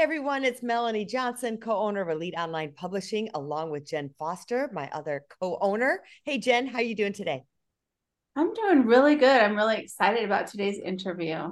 [0.00, 4.88] Hey everyone, it's Melanie Johnson, co-owner of Elite Online Publishing, along with Jenn Foster, my
[4.94, 6.02] other co-owner.
[6.24, 7.44] Hey Jenn, how are you doing today?
[8.34, 9.28] I'm doing really good.
[9.28, 11.50] I'm really excited about today's interview.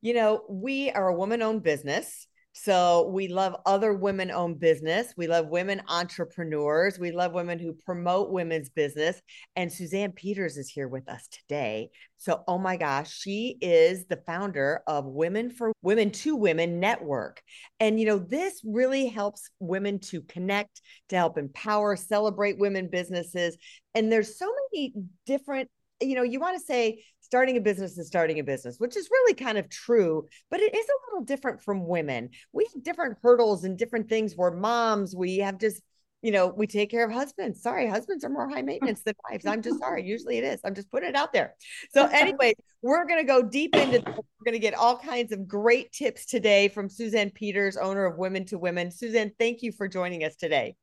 [0.00, 2.26] You know, we are a woman-owned business.
[2.52, 5.14] So we love other women owned business.
[5.16, 6.98] We love women entrepreneurs.
[6.98, 9.20] We love women who promote women's business.
[9.54, 11.90] And Suzanne Peters is here with us today.
[12.16, 17.40] So, oh my gosh, she is the founder of Women for Women to Women Network.
[17.78, 23.56] And, you know, this really helps women to connect, to help empower, celebrate women businesses.
[23.94, 24.92] And there's so many
[25.24, 25.70] different
[26.02, 29.08] you know, you want to say starting a business is starting a business, which is
[29.08, 32.28] really kind of true, but it is a little different from women.
[32.52, 35.80] We have different hurdles and different things where moms, we have just,
[36.22, 37.62] you know, we take care of husbands.
[37.62, 39.46] Sorry, husbands are more high maintenance than wives.
[39.46, 40.04] I'm just sorry.
[40.04, 40.60] Usually it is.
[40.64, 41.54] I'm just putting it out there.
[41.92, 44.02] So, anyway, we're going to go deep into this.
[44.04, 48.18] We're going to get all kinds of great tips today from Suzanne Peters, owner of
[48.18, 48.90] Women to Women.
[48.90, 50.74] Suzanne, thank you for joining us today.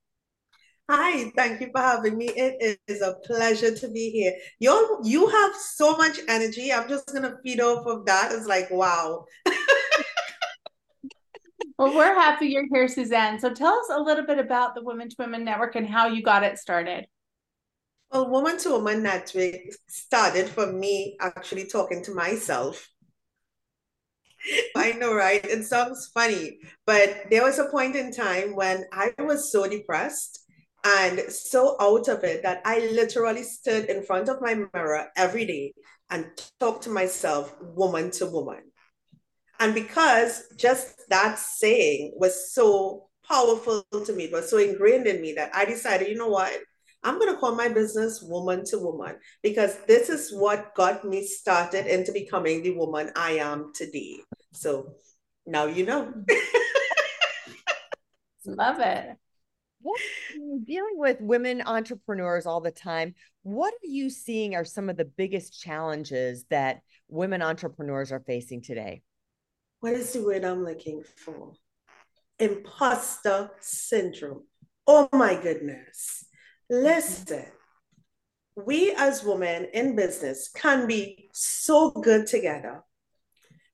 [0.89, 2.30] Hi, thank you for having me.
[2.30, 4.33] It is a pleasure to be here.
[4.59, 6.71] You you have so much energy.
[6.71, 8.31] I'm just gonna feed off of that.
[8.31, 9.25] It's like wow.
[11.77, 13.38] well, we're happy you're here, Suzanne.
[13.38, 16.23] So tell us a little bit about the Women to Women Network and how you
[16.23, 17.05] got it started.
[18.09, 19.55] Well, Woman to Woman Network
[19.89, 22.88] started for me actually talking to myself.
[24.73, 25.44] I know, right?
[25.44, 30.47] It sounds funny, but there was a point in time when I was so depressed
[30.88, 35.45] and so out of it that I literally stood in front of my mirror every
[35.45, 35.73] day
[36.09, 36.27] and
[36.61, 38.61] talked to myself woman to woman.
[39.59, 45.21] And because just that saying was so powerful to me, it was so ingrained in
[45.21, 46.57] me that I decided, you know what?
[47.03, 51.25] I'm going to call my business Woman to Woman because this is what got me
[51.25, 54.19] started into becoming the woman I am today.
[54.53, 54.94] So
[55.45, 56.13] now you know.
[58.45, 59.17] Love it
[59.81, 59.99] what
[60.63, 63.15] dealing with women entrepreneurs all the time?
[63.43, 68.61] What are you seeing are some of the biggest challenges that women entrepreneurs are facing
[68.61, 69.01] today?
[69.79, 71.53] What is the word i'm looking for?
[72.39, 74.43] Imposter syndrome.
[74.85, 76.25] Oh my goodness.
[76.69, 77.45] Listen
[78.65, 82.83] we as women in business can be so good together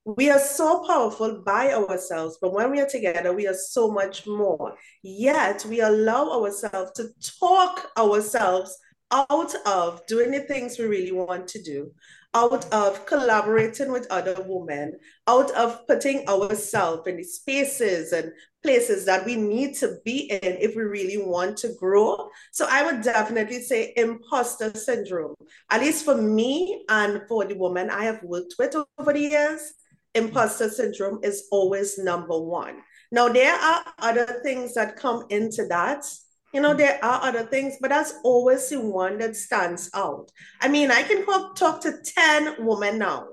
[0.04, 4.26] we are so powerful by ourselves, but when we are together, we are so much
[4.26, 4.76] more.
[5.02, 7.08] Yet we allow ourselves to
[7.40, 8.76] talk ourselves
[9.10, 11.90] out of doing the things we really want to do,
[12.34, 14.92] out of collaborating with other women,
[15.26, 18.30] out of putting ourselves in the spaces and
[18.62, 22.28] places that we need to be in if we really want to grow.
[22.52, 25.34] So I would definitely say imposter syndrome,
[25.70, 29.72] at least for me and for the woman I have worked with over the years
[30.14, 32.82] imposter syndrome is always number one.
[33.10, 36.04] Now, there are other things that come into that.
[36.52, 40.30] You know, there are other things, but that's always the one that stands out.
[40.60, 43.26] I mean, I can talk to 10 women now,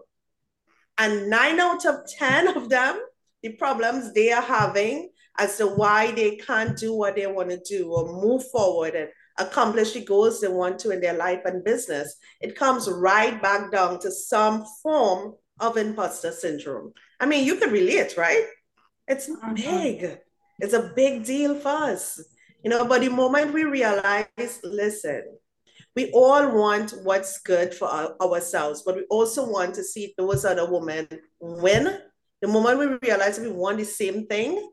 [0.97, 2.99] and nine out of 10 of them,
[3.43, 5.09] the problems they are having
[5.39, 9.09] as to why they can't do what they want to do or move forward and
[9.37, 13.71] accomplish the goals they want to in their life and business, it comes right back
[13.71, 16.93] down to some form of imposter syndrome.
[17.19, 18.45] I mean, you can relate, right?
[19.07, 19.53] It's mm-hmm.
[19.53, 20.19] big.
[20.59, 22.21] It's a big deal for us.
[22.63, 25.23] You know, but the moment we realize, listen,
[25.95, 30.45] we all want what's good for our, ourselves, but we also want to see those
[30.45, 31.07] other women
[31.39, 31.99] win.
[32.41, 34.71] The moment we realize we want the same thing,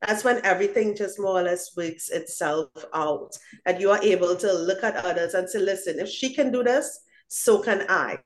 [0.00, 3.36] that's when everything just more or less works itself out.
[3.66, 6.62] And you are able to look at others and say, listen, if she can do
[6.62, 8.18] this, so can I.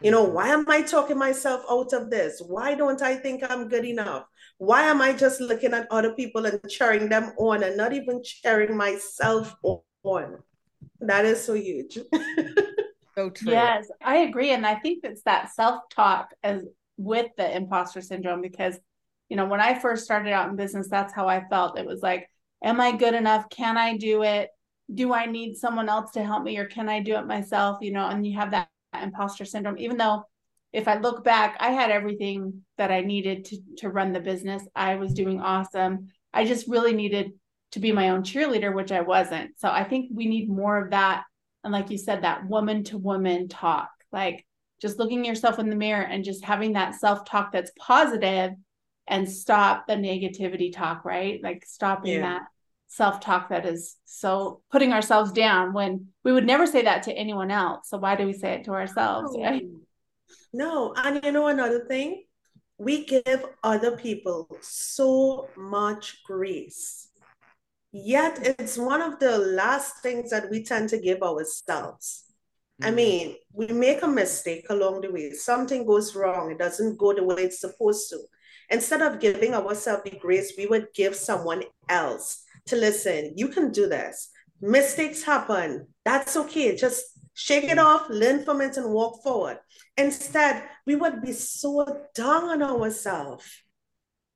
[0.00, 0.34] You know, mm-hmm.
[0.34, 2.42] why am I talking myself out of this?
[2.46, 4.26] Why don't I think I'm good enough?
[4.58, 8.22] Why am I just looking at other people and cheering them on and not even
[8.22, 9.54] cheering myself
[10.02, 10.38] on?
[11.00, 11.98] That is so huge.
[13.14, 13.52] so true.
[13.52, 14.50] Yes, I agree.
[14.50, 16.62] And I think it's that self talk as
[16.96, 18.78] with the imposter syndrome because,
[19.28, 21.78] you know, when I first started out in business, that's how I felt.
[21.78, 22.28] It was like,
[22.62, 23.48] am I good enough?
[23.50, 24.50] Can I do it?
[24.92, 27.78] Do I need someone else to help me or can I do it myself?
[27.80, 28.68] You know, and you have that
[29.02, 30.24] imposter syndrome, even though
[30.72, 34.62] if I look back, I had everything that I needed to, to run the business.
[34.74, 36.08] I was doing awesome.
[36.32, 37.32] I just really needed
[37.72, 39.58] to be my own cheerleader, which I wasn't.
[39.58, 41.24] So I think we need more of that.
[41.62, 44.44] And like you said, that woman to woman talk, like
[44.80, 48.52] just looking yourself in the mirror and just having that self talk that's positive
[49.06, 51.40] and stop the negativity talk, right?
[51.42, 52.20] Like stopping yeah.
[52.20, 52.42] that
[52.86, 57.12] self talk that is so putting ourselves down when we would never say that to
[57.12, 57.88] anyone else.
[57.88, 59.34] So why do we say it to ourselves?
[59.34, 59.42] No.
[59.42, 59.62] Right?
[60.52, 60.94] No.
[60.96, 62.24] And you know another thing?
[62.78, 67.08] we give other people so much grace.
[67.92, 72.24] Yet it's one of the last things that we tend to give ourselves.
[72.82, 72.86] Mm.
[72.86, 75.30] I mean, we make a mistake along the way.
[75.30, 76.50] Something goes wrong.
[76.50, 78.18] It doesn't go the way it's supposed to.
[78.70, 83.32] Instead of giving ourselves the grace, we would give someone else to listen.
[83.36, 84.30] You can do this.
[84.60, 85.88] Mistakes happen.
[86.04, 86.76] That's okay.
[86.76, 89.58] Just shake it off, learn from it, and walk forward.
[89.96, 93.44] Instead, we would be so down on ourselves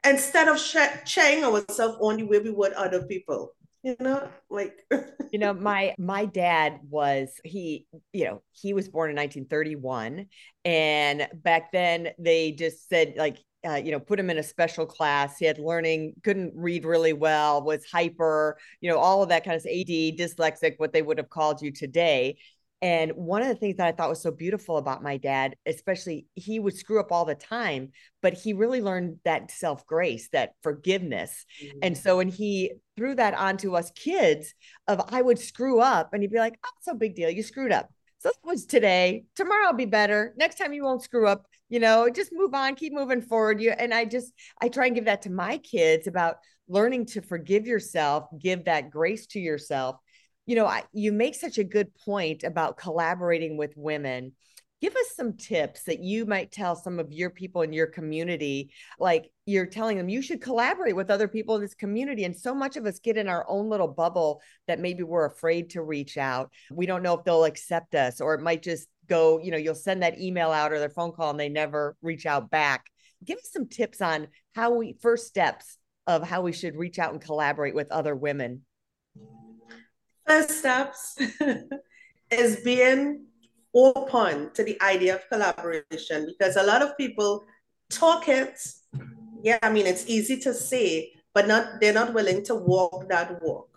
[0.04, 3.52] instead of sharing ourselves only way we would other people.
[3.82, 4.76] You know, like
[5.30, 10.26] you know, my my dad was he, you know, he was born in 1931,
[10.64, 14.86] and back then they just said like uh, you know, put him in a special
[14.86, 15.38] class.
[15.38, 19.56] He had learning, couldn't read really well, was hyper, you know, all of that kind
[19.56, 22.38] of AD, dyslexic, what they would have called you today.
[22.80, 26.26] And one of the things that I thought was so beautiful about my dad, especially
[26.36, 27.90] he would screw up all the time,
[28.22, 31.44] but he really learned that self grace, that forgiveness.
[31.60, 31.78] Mm-hmm.
[31.82, 34.54] And so when he threw that onto us kids,
[34.86, 37.30] of I would screw up, and he'd be like, "Oh, it's no big deal.
[37.30, 37.90] You screwed up.
[38.18, 39.24] So that was today.
[39.36, 40.34] Tomorrow will be better.
[40.36, 41.46] Next time you won't screw up.
[41.68, 43.60] You know, just move on, keep moving forward.
[43.60, 46.36] You and I just I try and give that to my kids about
[46.68, 49.96] learning to forgive yourself, give that grace to yourself
[50.48, 54.32] you know, I, you make such a good point about collaborating with women.
[54.80, 58.70] Give us some tips that you might tell some of your people in your community.
[58.98, 62.24] Like you're telling them you should collaborate with other people in this community.
[62.24, 65.70] And so much of us get in our own little bubble that maybe we're afraid
[65.70, 66.52] to reach out.
[66.70, 69.74] We don't know if they'll accept us, or it might just go, you know, you'll
[69.74, 72.86] send that email out or their phone call and they never reach out back.
[73.24, 77.12] Give us some tips on how we, first steps of how we should reach out
[77.12, 78.62] and collaborate with other women
[80.28, 81.16] First steps
[82.30, 83.27] is being
[83.74, 87.44] open to the idea of collaboration because a lot of people
[87.90, 88.58] talk it.
[89.42, 93.42] Yeah, I mean, it's easy to say, but not they're not willing to walk that
[93.42, 93.68] walk.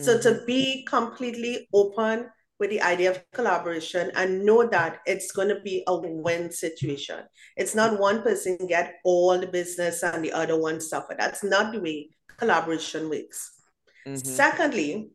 [0.00, 0.04] Mm-hmm.
[0.04, 0.46] So to mm-hmm.
[0.46, 2.28] be completely open
[2.60, 7.20] with the idea of collaboration and know that it's going to be a win situation.
[7.56, 11.16] It's not one person get all the business and the other one suffer.
[11.18, 13.62] That's not the way collaboration works.
[14.06, 14.16] Mm-hmm.
[14.16, 15.10] Secondly,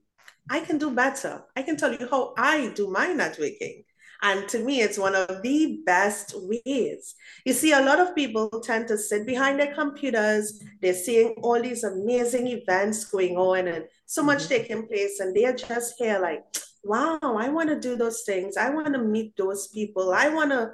[0.50, 1.44] I can do better.
[1.56, 3.84] I can tell you how I do my networking.
[4.21, 7.15] And to me, it's one of the best ways.
[7.45, 10.62] You see, a lot of people tend to sit behind their computers.
[10.81, 14.50] They're seeing all these amazing events going on and so much mm-hmm.
[14.50, 15.19] taking place.
[15.19, 16.44] And they're just here like,
[16.83, 18.57] wow, I want to do those things.
[18.57, 20.13] I want to meet those people.
[20.13, 20.71] I want to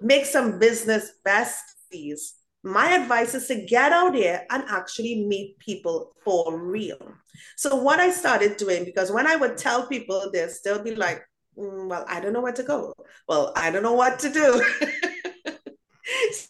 [0.00, 2.32] make some business besties.
[2.62, 7.14] My advice is to get out there and actually meet people for real.
[7.56, 11.22] So, what I started doing, because when I would tell people this, they'll be like,
[11.58, 12.94] Mm, well, I don't know where to go.
[13.28, 14.64] Well, I don't know what to do.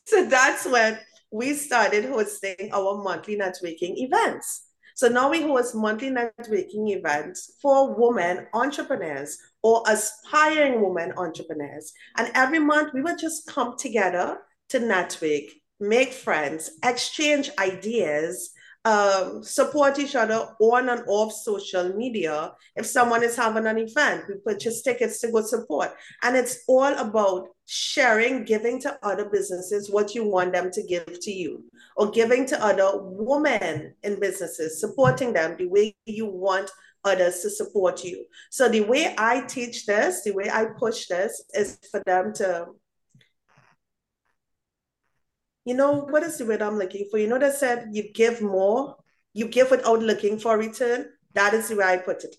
[0.07, 0.99] so, that's when
[1.31, 4.69] we started hosting our monthly networking events.
[4.97, 11.93] So now we host monthly networking events for women entrepreneurs or aspiring women entrepreneurs.
[12.17, 15.43] And every month we would just come together to network
[15.81, 18.51] make friends, exchange ideas,
[18.85, 22.53] um, support each other on and off social media.
[22.77, 25.93] If someone is having an event, we purchase tickets to go support.
[26.23, 31.19] And it's all about sharing, giving to other businesses what you want them to give
[31.21, 31.65] to you,
[31.97, 36.71] or giving to other women in businesses, supporting them the way you want
[37.05, 38.25] others to support you.
[38.51, 42.67] So the way I teach this, the way I push this is for them to
[45.65, 47.19] you know, what is the word I'm looking for?
[47.19, 48.97] You know, that said you give more,
[49.33, 51.07] you give without looking for return.
[51.35, 52.37] That is the way I put it.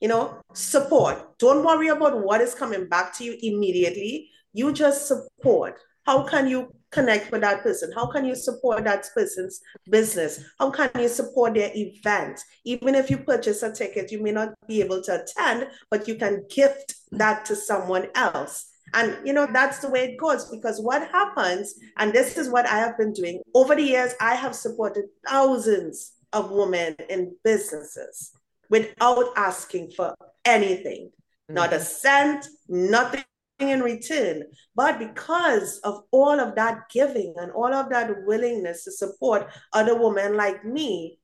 [0.00, 1.38] You know, support.
[1.38, 4.30] Don't worry about what is coming back to you immediately.
[4.52, 5.78] You just support.
[6.04, 7.90] How can you connect with that person?
[7.92, 10.44] How can you support that person's business?
[10.58, 12.40] How can you support their event?
[12.64, 16.14] Even if you purchase a ticket, you may not be able to attend, but you
[16.14, 20.80] can gift that to someone else and, you know, that's the way it goes because
[20.80, 24.54] what happens, and this is what I have been doing over the years, I have
[24.54, 28.32] supported thousands of women in businesses
[28.70, 30.14] without asking for
[30.44, 31.54] anything, mm-hmm.
[31.54, 33.24] not a cent, nothing
[33.58, 34.44] in return.
[34.74, 40.00] But because of all of that giving and all of that willingness to support other
[40.00, 41.18] women like me,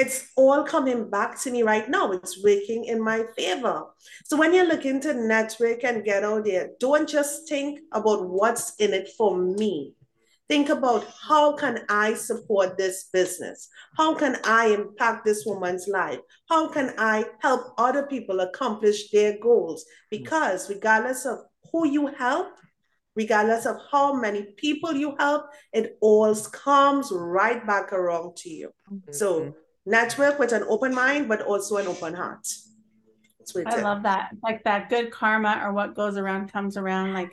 [0.00, 2.10] it's all coming back to me right now.
[2.12, 3.84] It's working in my favor.
[4.24, 8.74] So when you're looking to network and get out there, don't just think about what's
[8.76, 9.94] in it for me.
[10.48, 13.68] Think about how can I support this business?
[13.96, 16.18] How can I impact this woman's life?
[16.48, 19.84] How can I help other people accomplish their goals?
[20.10, 21.40] Because regardless of
[21.70, 22.48] who you help,
[23.14, 28.70] regardless of how many people you help, it all comes right back around to you.
[28.90, 29.12] Mm-hmm.
[29.12, 29.54] So
[29.86, 32.46] network with an open mind, but also an open heart.
[33.66, 34.30] I love that.
[34.42, 37.30] Like that good karma or what goes around comes around, like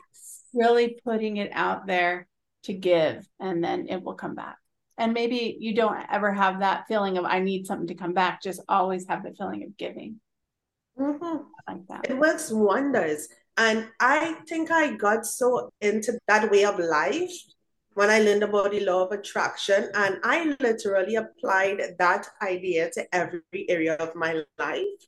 [0.52, 2.26] really putting it out there
[2.64, 4.56] to give and then it will come back.
[4.96, 8.42] And maybe you don't ever have that feeling of I need something to come back.
[8.42, 10.20] Just always have the feeling of giving.
[10.98, 11.36] Mm-hmm.
[11.68, 12.10] Like that.
[12.10, 13.28] It works wonders.
[13.56, 17.30] And I think I got so into that way of life
[17.98, 19.90] when I learned about the law of attraction.
[19.92, 25.00] And I literally applied that idea to every area of my life.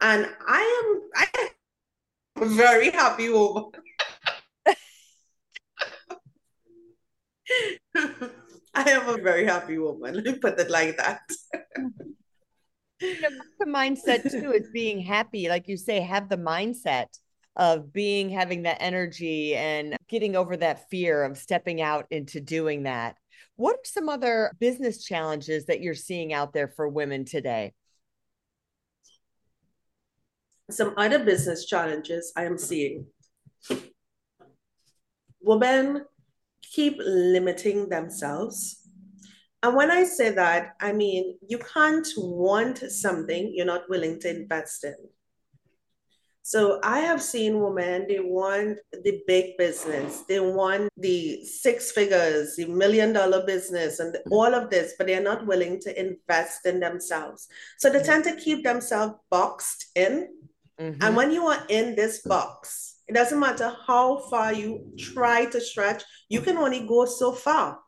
[0.00, 1.26] And I am I
[2.40, 3.70] am very happy woman.
[8.74, 10.14] I am a very happy woman.
[10.14, 11.20] Let me put it like that.
[13.60, 15.50] the mindset too is being happy.
[15.50, 17.08] Like you say, have the mindset
[17.56, 22.82] of being having that energy and getting over that fear of stepping out into doing
[22.82, 23.16] that.
[23.56, 27.72] What are some other business challenges that you're seeing out there for women today?
[30.70, 33.06] Some other business challenges I am seeing.
[35.40, 36.04] Women
[36.60, 38.82] keep limiting themselves.
[39.62, 44.28] And when I say that, I mean, you can't want something you're not willing to
[44.28, 44.96] invest in.
[46.46, 52.54] So I have seen women, they want the big business, they want the six figures,
[52.54, 56.78] the million dollar business, and all of this, but they're not willing to invest in
[56.78, 57.48] themselves.
[57.78, 60.28] So they tend to keep themselves boxed in.
[60.78, 61.02] Mm-hmm.
[61.02, 65.60] And when you are in this box, it doesn't matter how far you try to
[65.60, 67.80] stretch, you can only go so far.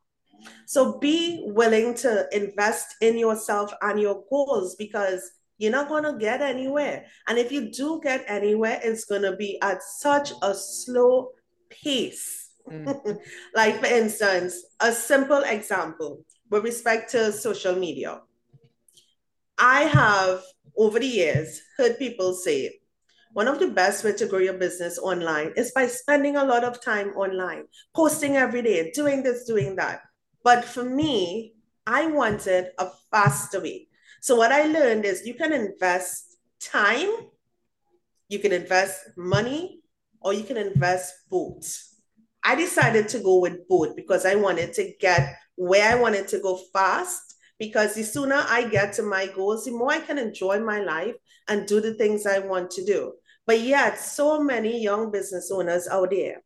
[0.67, 6.17] So be willing to invest in yourself and your goals because you're not going to
[6.19, 7.07] get anywhere.
[7.27, 11.31] And if you do get anywhere, it's going to be at such a slow
[11.69, 12.51] pace.
[12.71, 13.19] Mm.
[13.55, 18.21] like, for instance, a simple example with respect to social media.
[19.59, 20.43] I have,
[20.77, 22.79] over the years, heard people say,
[23.33, 26.65] one of the best way to grow your business online is by spending a lot
[26.65, 30.03] of time online, posting every day, doing this, doing that.
[30.45, 31.55] But for me,
[31.87, 33.88] I wanted a faster way.
[34.21, 37.11] So what I learned is you can invest time,
[38.29, 39.81] you can invest money,
[40.21, 41.85] or you can invest both.
[42.45, 46.41] I decided to go with both because I wanted to get where I wanted to
[46.41, 47.23] go fast.
[47.59, 51.17] Because the sooner I get to my goals, the more I can enjoy my life
[51.49, 53.15] and do the things I want to do.
[53.49, 56.43] But yet, so many young business owners out there,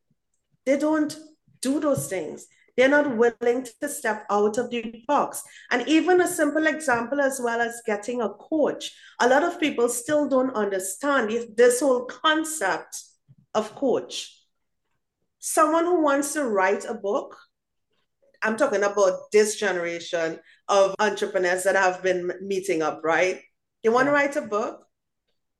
[0.65, 1.15] they don't
[1.61, 2.47] do those things.
[2.77, 5.43] They're not willing to step out of the box.
[5.71, 9.89] And even a simple example, as well as getting a coach, a lot of people
[9.89, 13.03] still don't understand this whole concept
[13.55, 14.39] of coach.
[15.39, 17.37] Someone who wants to write a book,
[18.43, 23.41] I'm talking about this generation of entrepreneurs that have been meeting up, right?
[23.83, 24.87] They want to write a book,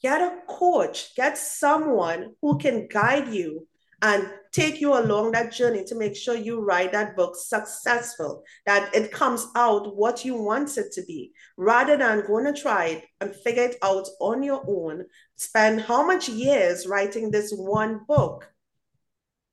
[0.01, 3.69] get a coach, get someone who can guide you
[4.03, 8.95] and take you along that journey to make sure you write that book successful, that
[8.95, 13.05] it comes out what you want it to be, rather than going to try it
[13.21, 15.05] and figure it out on your own.
[15.37, 18.53] Spend how much years writing this one book?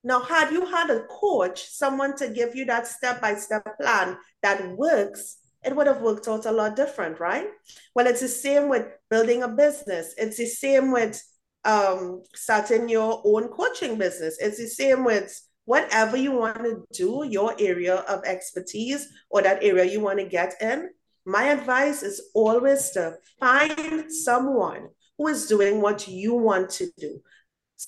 [0.03, 4.18] Now, had you had a coach, someone to give you that step by step plan
[4.41, 7.48] that works, it would have worked out a lot different, right?
[7.94, 11.22] Well, it's the same with building a business, it's the same with
[11.66, 14.38] um, starting your own coaching business.
[14.39, 19.63] It's the same with whatever you want to do, your area of expertise or that
[19.63, 20.89] area you want to get in.
[21.25, 27.22] My advice is always to find someone who is doing what you want to do,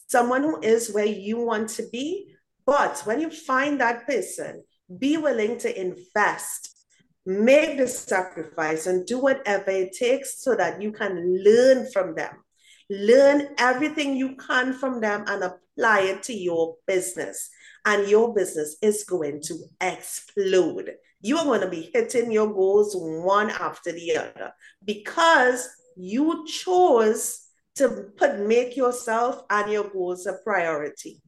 [0.08, 2.36] someone who is where you want to be.
[2.66, 4.64] But when you find that person,
[5.00, 6.86] be willing to invest,
[7.26, 12.44] make the sacrifice, and do whatever it takes so that you can learn from them
[12.92, 17.50] Learn everything you can from them and apply it to your business.
[17.86, 20.92] And your business is going to explode.
[21.22, 24.52] You are going to be hitting your goals one after the other
[24.84, 31.22] because you chose to put make yourself and your goals a priority.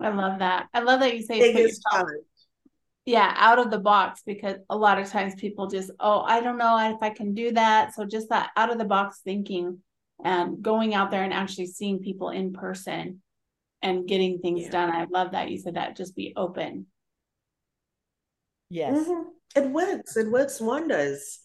[0.00, 0.68] I love that.
[0.72, 2.08] I love that you say put yourself,
[3.06, 6.58] yeah out of the box because a lot of times people just oh i don't
[6.58, 9.78] know if i can do that so just that out of the box thinking
[10.24, 13.20] and going out there and actually seeing people in person
[13.82, 14.70] and getting things yeah.
[14.70, 16.86] done i love that you said that just be open
[18.70, 19.28] yes mm-hmm.
[19.56, 21.40] it works it works wonders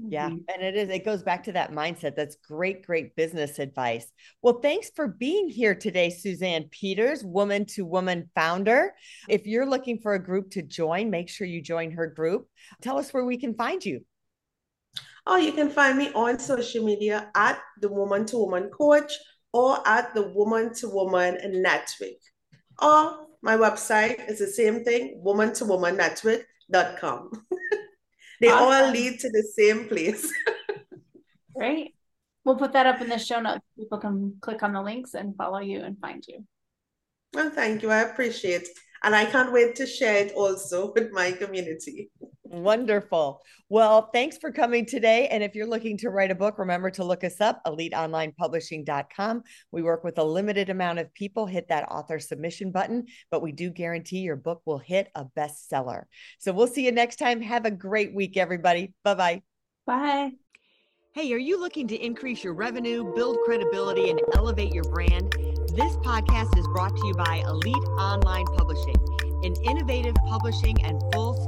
[0.00, 0.30] Yeah.
[0.30, 0.42] Mm-hmm.
[0.52, 2.14] And it is, it goes back to that mindset.
[2.14, 4.10] That's great, great business advice.
[4.42, 8.94] Well, thanks for being here today, Suzanne Peters, woman to woman founder.
[9.28, 12.48] If you're looking for a group to join, make sure you join her group.
[12.80, 14.04] Tell us where we can find you.
[15.26, 19.12] Oh, you can find me on social media at the Woman to Woman Coach
[19.52, 22.20] or at the Woman to Woman Network.
[22.80, 27.30] Or my website is the same thing, woman to woman network.com.
[28.40, 28.86] they awesome.
[28.86, 30.32] all lead to the same place.
[31.56, 31.94] Great.
[32.44, 33.64] We'll put that up in the show notes.
[33.78, 36.44] People can click on the links and follow you and find you.
[37.34, 37.90] Well, thank you.
[37.90, 38.68] I appreciate it.
[39.02, 42.10] And I can't wait to share it also with my community.
[42.50, 43.42] Wonderful.
[43.68, 45.28] Well, thanks for coming today.
[45.28, 49.42] And if you're looking to write a book, remember to look us up, eliteonlinepublishing.com.
[49.70, 51.44] We work with a limited amount of people.
[51.44, 56.04] Hit that author submission button, but we do guarantee your book will hit a bestseller.
[56.38, 57.42] So we'll see you next time.
[57.42, 58.94] Have a great week, everybody.
[59.04, 59.42] Bye-bye.
[59.86, 60.32] Bye.
[61.12, 65.32] Hey, are you looking to increase your revenue, build credibility, and elevate your brand?
[65.74, 68.96] This podcast is brought to you by Elite Online Publishing
[69.44, 71.47] an innovative publishing and full